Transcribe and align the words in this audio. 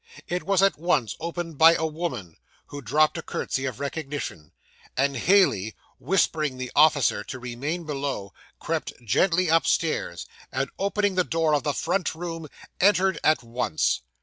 It 0.27 0.41
was 0.41 0.63
at 0.63 0.79
once 0.79 1.15
opened 1.19 1.59
by 1.59 1.75
a 1.75 1.85
woman, 1.85 2.37
who 2.65 2.81
dropped 2.81 3.19
a 3.19 3.21
curtsey 3.21 3.65
of 3.65 3.79
recognition, 3.79 4.51
and 4.97 5.15
Heyling, 5.15 5.75
whispering 5.99 6.57
the 6.57 6.71
officer 6.75 7.23
to 7.25 7.37
remain 7.37 7.83
below, 7.83 8.33
crept 8.59 8.93
gently 9.05 9.47
upstairs, 9.47 10.25
and, 10.51 10.71
opening 10.79 11.13
the 11.13 11.23
door 11.23 11.53
of 11.53 11.61
the 11.61 11.73
front 11.75 12.15
room, 12.15 12.47
entered 12.79 13.19
at 13.23 13.43
once. 13.43 14.01